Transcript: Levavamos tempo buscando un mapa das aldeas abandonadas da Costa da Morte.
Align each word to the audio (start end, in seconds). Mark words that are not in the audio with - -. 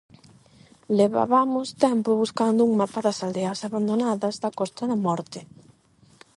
Levavamos 0.97 1.67
tempo 1.85 2.09
buscando 2.23 2.61
un 2.67 2.71
mapa 2.81 2.99
das 3.05 3.19
aldeas 3.25 3.59
abandonadas 3.67 4.35
da 4.43 4.55
Costa 4.59 4.83
da 4.91 4.97
Morte. 5.07 5.39